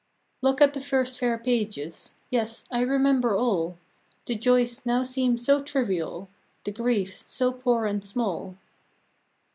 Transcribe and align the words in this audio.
Look 0.41 0.61
at 0.61 0.73
the 0.73 0.81
first 0.81 1.19
fair 1.19 1.37
pages; 1.37 2.15
Yes, 2.31 2.65
I 2.71 2.81
remember 2.81 3.35
all: 3.37 3.77
The 4.25 4.33
joys 4.33 4.83
now 4.83 5.03
seem 5.03 5.37
so 5.37 5.61
trivial, 5.61 6.27
The 6.63 6.71
griefs 6.71 7.23
so 7.31 7.51
poor 7.51 7.85
and 7.85 8.03
small. 8.03 8.55